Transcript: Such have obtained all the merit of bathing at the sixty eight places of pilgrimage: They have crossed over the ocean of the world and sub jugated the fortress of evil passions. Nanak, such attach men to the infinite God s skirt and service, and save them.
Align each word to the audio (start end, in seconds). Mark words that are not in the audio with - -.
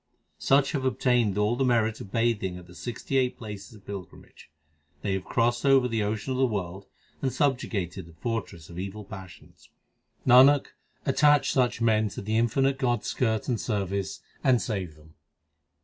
Such 0.39 0.71
have 0.71 0.83
obtained 0.83 1.37
all 1.37 1.55
the 1.55 1.63
merit 1.63 2.01
of 2.01 2.11
bathing 2.11 2.57
at 2.57 2.65
the 2.65 2.73
sixty 2.73 3.17
eight 3.17 3.37
places 3.37 3.75
of 3.75 3.85
pilgrimage: 3.85 4.49
They 5.03 5.13
have 5.13 5.23
crossed 5.23 5.63
over 5.63 5.87
the 5.87 6.01
ocean 6.01 6.31
of 6.33 6.39
the 6.39 6.47
world 6.47 6.87
and 7.21 7.31
sub 7.31 7.59
jugated 7.59 8.07
the 8.07 8.13
fortress 8.19 8.67
of 8.67 8.79
evil 8.79 9.03
passions. 9.05 9.69
Nanak, 10.25 10.69
such 11.05 11.51
attach 11.53 11.81
men 11.81 12.09
to 12.09 12.21
the 12.23 12.35
infinite 12.39 12.79
God 12.79 13.01
s 13.01 13.09
skirt 13.09 13.47
and 13.47 13.61
service, 13.61 14.21
and 14.43 14.59
save 14.59 14.95
them. 14.95 15.13